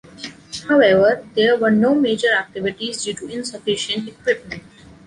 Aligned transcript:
However, 0.67 1.27
there 1.35 1.59
were 1.59 1.69
no 1.69 1.93
major 1.93 2.33
activities 2.33 3.03
due 3.03 3.13
to 3.13 3.27
insufficient 3.29 4.07
equipment. 4.09 4.63